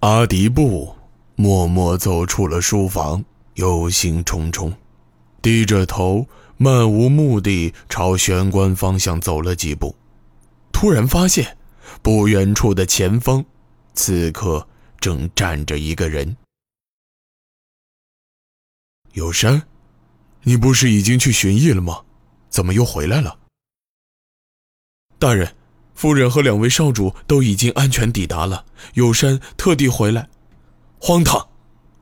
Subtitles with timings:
[0.00, 0.96] 阿迪布
[1.36, 3.22] 默默走出了书房，
[3.56, 4.72] 忧心忡忡，
[5.42, 6.26] 低着头，
[6.56, 9.94] 漫无目的朝玄关方向走了几步，
[10.72, 11.58] 突然发现，
[12.00, 13.44] 不远处的前方，
[13.92, 14.66] 此刻
[14.98, 16.34] 正站着一个人。
[19.12, 19.62] 有山，
[20.44, 22.02] 你不是已经去巡役了吗？
[22.48, 23.38] 怎么又回来了？
[25.18, 25.54] 大人。
[26.00, 28.64] 夫人和两位少主都已经安全抵达了。
[28.94, 30.30] 有山特地回来，
[30.98, 31.50] 荒唐！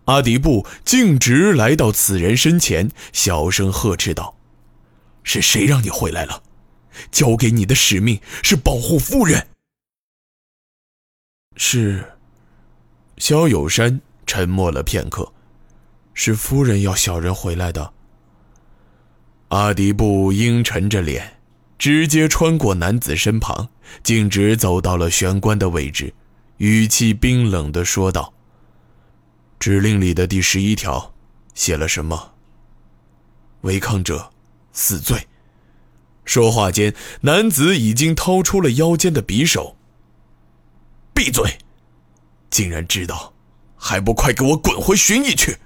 [0.05, 4.37] 阿迪布径直来到此人身前，小声呵斥道
[5.25, 6.45] ：“是谁让你回来了？
[7.11, 9.49] 交给你的使命是保护夫人。”
[11.59, 12.13] 是。
[13.17, 15.33] 萧有山沉默了片刻，
[16.15, 17.93] 是夫人要小人回来的。
[19.49, 21.38] 阿迪布阴沉着脸。
[21.79, 23.69] 直接穿过男子身旁，
[24.03, 26.13] 径直走到了玄关的位置，
[26.57, 28.35] 语气冰冷地说道
[29.61, 31.15] ：“指令里的第十一条，
[31.55, 32.33] 写了什么？
[33.61, 34.31] 违抗者，
[34.73, 35.29] 死罪。”
[36.25, 39.77] 说话间，男子已经掏出了腰间的匕首。
[41.15, 41.59] 闭嘴！
[42.51, 43.33] 竟然知道，
[43.77, 45.59] 还不快给我滚回巡役去！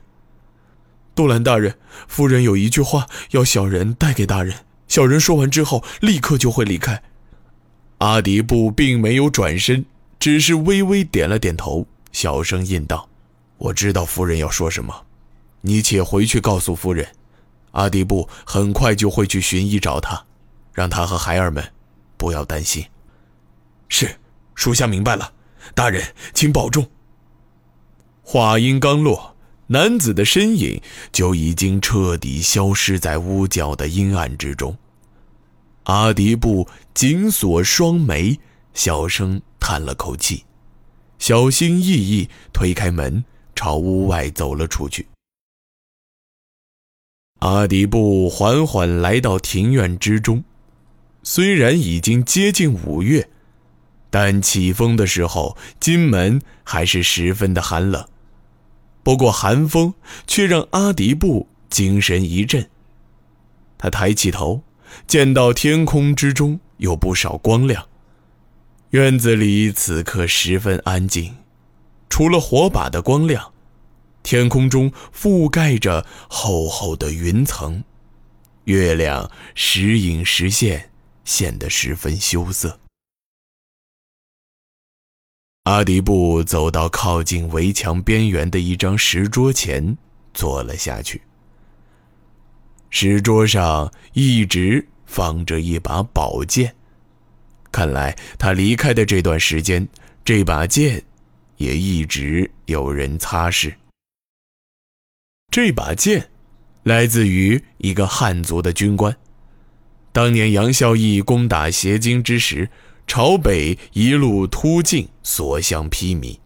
[1.14, 4.66] 杜兰大人，夫人有一句话要小人带给大人。
[4.88, 7.02] 小人说完之后，立刻就会离开。
[7.98, 9.84] 阿迪布并没有转身，
[10.18, 13.08] 只是微微点了点头，小声应道
[13.58, 15.06] ：“我知道夫人要说什么，
[15.60, 17.06] 你且回去告诉夫人，
[17.70, 20.24] 阿迪布很快就会去寻医找他，
[20.72, 21.72] 让他和孩儿们
[22.16, 22.84] 不要担心。”
[23.88, 24.16] 是，
[24.54, 25.32] 属下明白了。
[25.74, 26.02] 大人，
[26.34, 26.90] 请保重。
[28.22, 29.31] 话音刚落，
[29.72, 30.78] 男子的身影
[31.12, 34.76] 就已经彻底消失在屋角的阴暗之中。
[35.84, 38.38] 阿迪布紧锁双眉，
[38.74, 40.44] 小声叹了口气，
[41.18, 43.24] 小心翼翼推开门，
[43.54, 45.06] 朝屋外走了出去。
[47.38, 50.44] 阿迪布缓缓来到庭院之中，
[51.22, 53.26] 虽然已经接近五月，
[54.10, 58.06] 但起风的时候，金门还是十分的寒冷。
[59.02, 59.94] 不过寒风
[60.26, 62.68] 却让阿迪布精神一振，
[63.78, 64.62] 他抬起头。
[65.06, 67.88] 见到天空之中有不少光亮，
[68.90, 71.34] 院子里此刻十分安静，
[72.10, 73.54] 除了火把的光亮，
[74.22, 77.82] 天空中覆盖着厚厚的云层，
[78.64, 80.90] 月亮时隐时现，
[81.24, 82.78] 显得十分羞涩。
[85.64, 89.96] 阿迪布走到靠近围墙边缘的一张石桌前，
[90.34, 91.22] 坐了下去。
[92.90, 96.74] 石桌上一直放着一把宝剑，
[97.70, 99.88] 看来他离开的这段时间，
[100.24, 101.00] 这把剑
[101.58, 103.72] 也一直有人擦拭。
[105.48, 106.28] 这把剑
[106.82, 109.16] 来自于一个汉族的军官。
[110.10, 112.68] 当年杨孝义攻打邪京之时，
[113.06, 116.38] 朝北一路突进，所向披靡，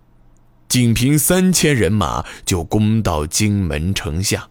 [0.68, 4.48] 仅凭三千人马就攻到荆门城下。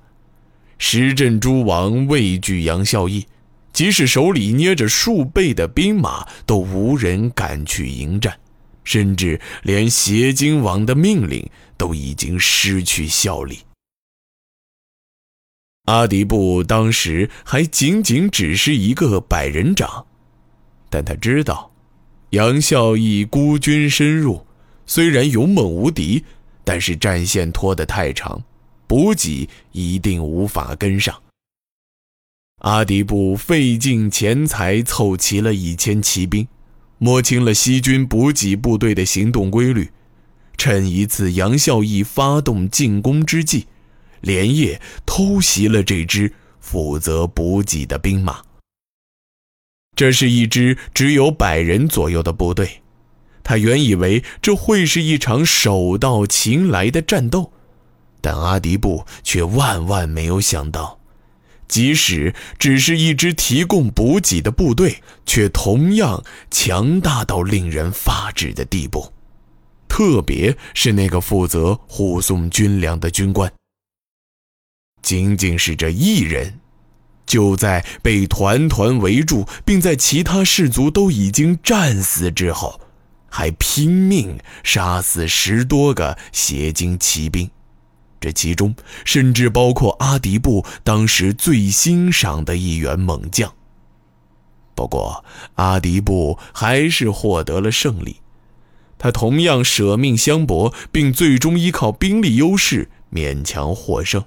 [0.78, 3.26] 十镇诸王畏惧杨孝义，
[3.74, 8.40] 即使手里捏着数倍的兵马，都无人敢去迎战，
[8.84, 13.60] 甚至连协金王的命令都已经失去效力。
[15.86, 20.08] 阿迪布当时还仅仅只是一个百人长，
[20.90, 21.72] 但他知道，
[22.32, 24.46] 杨孝义孤军深入，
[24.86, 26.24] 虽然勇猛无敌，
[26.64, 28.44] 但是战线拖得太长。
[28.88, 31.24] 补给一定无法跟上。
[32.60, 36.48] 阿迪布费尽钱财凑齐了一千骑兵，
[37.00, 39.90] 摸清了西军补给部队的行动规律，
[40.56, 43.66] 趁一次杨孝义发动进攻之际，
[44.22, 48.44] 连夜偷袭了这支负责补给的兵马。
[49.96, 52.82] 这是一支只有百人左右的部队，
[53.44, 57.54] 他原以为这会是一场手到擒来的战斗。
[58.22, 61.00] 但阿迪布却万万没有想到，
[61.68, 69.14] 即使只是一支提供补给的部队，却同样强大到令人发指的地步。
[69.88, 73.50] 特别是那个负责护送军粮的军官，
[75.02, 76.60] 仅仅是这一人，
[77.26, 82.80] 就在被团团围住，并在其他士卒都已经战死之后，
[83.30, 87.50] 还拼命杀死十多个邪精骑兵。
[88.20, 93.54] 这其中甚至包括阿迪布当时最欣赏的一员猛将。
[94.74, 95.24] 不过，
[95.56, 98.18] 阿迪布还是获得了胜利。
[98.98, 104.24] 他同样舍命相搏，并最终依靠兵力优势勉强获胜。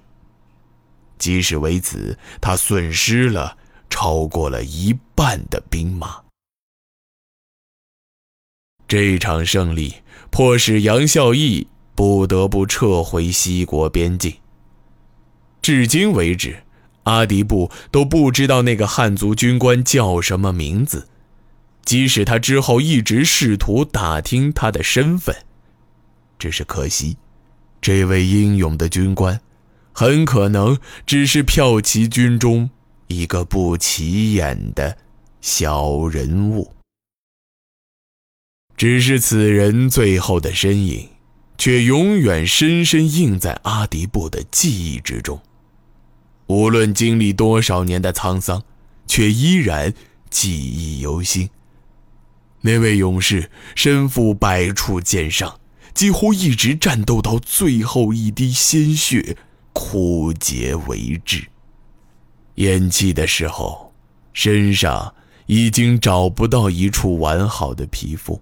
[1.18, 3.56] 即使为此，他损失了
[3.90, 6.22] 超过了一半的兵马。
[8.86, 9.96] 这场胜利
[10.30, 14.34] 迫使杨孝义不得不撤回西国边境。
[15.60, 16.62] 至今为止，
[17.02, 21.08] 阿迪布都不知道那个汉族军官叫什么名字，
[21.84, 25.36] 即使他之后一直试图打听他的身份，
[26.38, 27.18] 只是可惜，
[27.82, 29.38] 这位英勇的军官。
[29.98, 32.70] 很可能只是骠骑军中
[33.08, 34.96] 一个不起眼的
[35.40, 36.72] 小人物，
[38.76, 41.08] 只是此人最后的身影，
[41.56, 45.42] 却永远深深印在阿迪布的记忆之中。
[46.46, 48.62] 无论经历多少年的沧桑，
[49.08, 49.92] 却依然
[50.30, 51.50] 记忆犹新。
[52.60, 55.58] 那位勇士身负百处剑伤，
[55.92, 59.36] 几乎一直战斗到最后一滴鲜血。
[59.78, 61.46] 枯竭为止。
[62.56, 63.94] 咽气的时候，
[64.32, 65.14] 身上
[65.46, 68.40] 已经找不到一处完好的皮肤。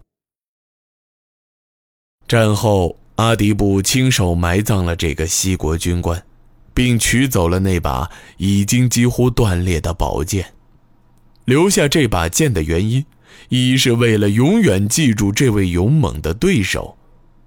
[2.27, 6.25] 战后，阿迪布亲手埋葬了这个西国军官，
[6.73, 10.55] 并取走了那把已经几乎断裂的宝剑。
[11.45, 13.05] 留下这把剑的原因，
[13.51, 16.97] 一是为了永远记住这位勇猛的对手，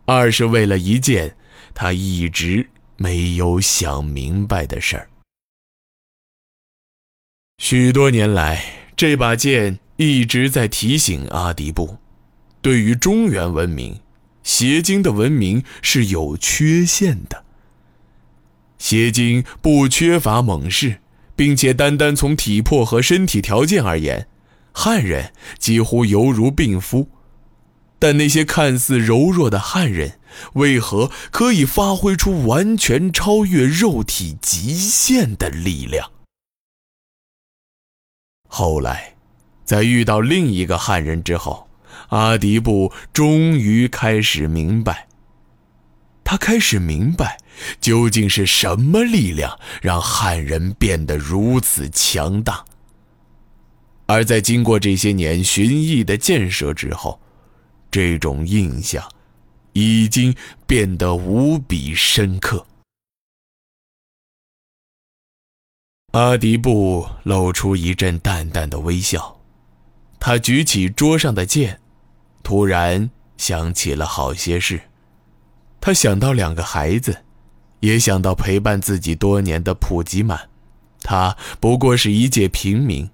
[0.06, 1.36] 二是为了一件
[1.74, 2.70] 他一直。
[3.02, 5.10] 没有想明白的事儿。
[7.58, 11.98] 许多年来，这把剑一直在提醒阿迪布，
[12.62, 14.02] 对于中原文明，
[14.44, 17.46] 邪经的文明是有缺陷的。
[18.78, 21.00] 邪经不缺乏猛士，
[21.38, 24.28] 并且单单从体魄和身体条件而言，
[24.74, 27.08] 汉人几乎犹如病夫。
[27.98, 30.19] 但那些看似柔弱的汉人，
[30.54, 36.12] 为何可以发挥出完全超越肉体极限的力量？
[38.48, 39.16] 后来，
[39.64, 41.70] 在遇到另一个汉人之后，
[42.10, 45.08] 阿迪布终于开始明白。
[46.24, 47.38] 他开始明白，
[47.80, 52.66] 究竟是什么力量让汉人变得如此强大。
[54.06, 57.20] 而在经过这些年寻绎的建设之后。
[57.92, 59.04] 这种印象
[59.74, 60.36] 已经
[60.66, 62.66] 变得无比深刻。
[66.14, 69.40] 阿迪布露出一阵淡淡的微笑，
[70.20, 71.80] 他举起桌上的剑，
[72.42, 74.82] 突然想起了好些事。
[75.80, 77.24] 他想到两个孩子，
[77.80, 80.50] 也想到陪伴自己多年的普吉满。
[81.02, 83.10] 他不过是一介平民，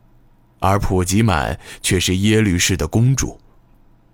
[0.59, 3.39] 而普吉满却是耶律氏的公主。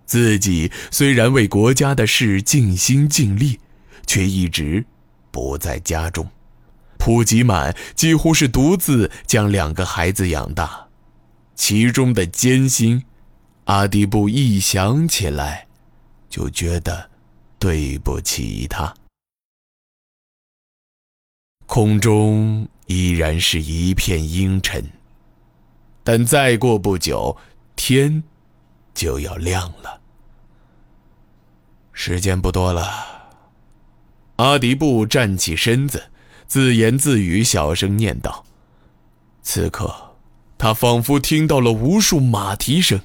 [0.06, 3.60] 自己虽然为国家的事尽心尽力，
[4.06, 4.86] 却一直
[5.32, 6.30] 不在家中。
[6.98, 10.88] 普吉满几乎是独自将两个孩子养大，
[11.56, 13.04] 其中的艰辛，
[13.64, 15.68] 阿迪布一想起来，
[16.30, 17.10] 就觉得
[17.58, 18.94] 对不起他。
[21.66, 24.92] 空中依然是一片阴沉，
[26.04, 27.38] 但再过不久，
[27.76, 28.22] 天
[28.94, 30.02] 就要亮了。
[31.94, 32.90] 时间不多了。
[34.38, 36.12] 阿迪布站起身子，
[36.48, 38.44] 自言自语，小声念道
[39.44, 40.16] ：“此刻，
[40.58, 43.02] 他仿佛听到了无数马蹄声，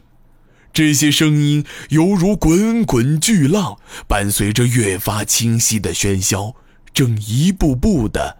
[0.72, 3.78] 这些声音犹如滚滚巨浪，
[4.08, 6.54] 伴随着越发清晰的喧嚣，
[6.94, 8.38] 正一步步的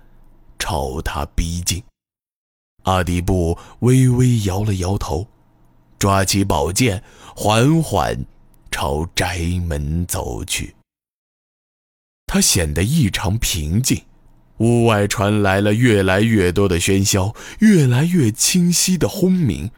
[0.58, 1.82] 朝他逼近。”
[2.84, 5.28] 阿迪布微微摇了摇头，
[5.98, 7.02] 抓起宝剑，
[7.34, 8.24] 缓缓。
[8.68, 10.74] 朝宅门走去。
[12.26, 14.02] 他显得异常平静。
[14.58, 19.70] 屋外传来了越来越多的喧嚣，越来越清晰的轰鸣。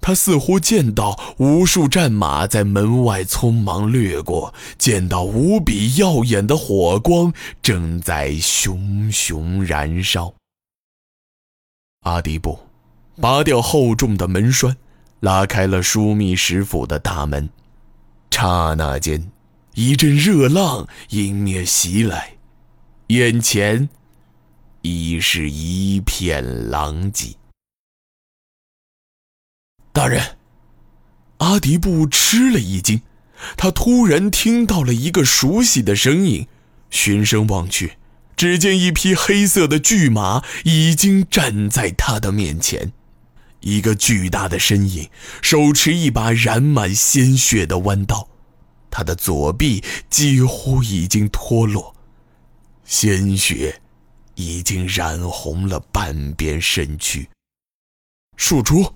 [0.00, 10.32] 他似乎见到无数战马在门外匆忙掠过，见到无比耀眼的火光正在熊熊燃烧。
[12.00, 12.58] 阿迪布
[13.20, 14.74] 拔掉厚重的门栓，
[15.20, 17.48] 拉开了枢密使府的大门。
[18.30, 19.30] 刹那间，
[19.74, 22.36] 一阵热浪迎面袭来，
[23.08, 23.88] 眼前
[24.82, 27.34] 已是一片狼藉。
[29.92, 30.38] 大人，
[31.38, 33.02] 阿迪布吃了一惊，
[33.56, 36.46] 他突然听到了一个熟悉的声音，
[36.88, 37.98] 循声望去，
[38.36, 42.92] 只见一匹黑色的巨马已经站在他的面前。
[43.60, 45.08] 一个巨大的身影，
[45.42, 48.28] 手持一把染满鲜血的弯刀，
[48.90, 51.94] 他的左臂几乎已经脱落，
[52.84, 53.80] 鲜血
[54.34, 57.28] 已经染红了半边身躯。
[58.36, 58.94] 树珠，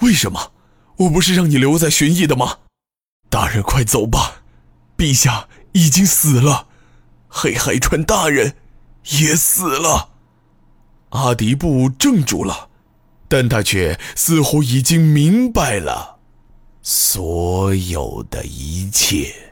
[0.00, 0.52] 为什么？
[0.98, 2.58] 我不是让你留在寻邑的吗？
[3.28, 4.42] 大人，快走吧！
[4.96, 6.68] 陛下已经死了，
[7.28, 8.56] 黑海川大人
[9.20, 10.10] 也死了。
[11.10, 12.65] 阿迪布怔住了，
[13.28, 16.18] 但他却似乎已经明白了
[16.82, 19.45] 所有的一切。